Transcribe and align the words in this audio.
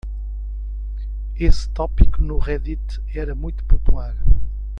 Esse 1.35 1.69
tópico 1.69 2.23
no 2.23 2.39
Reddit 2.39 2.99
era 3.13 3.35
muito 3.35 3.63
popular. 3.65 4.15